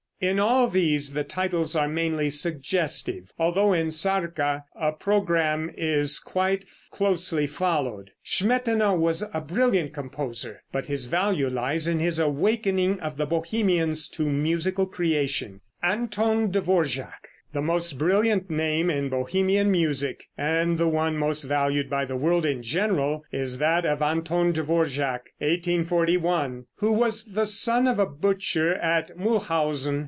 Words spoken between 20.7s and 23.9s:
the one most valued by the world in general, is that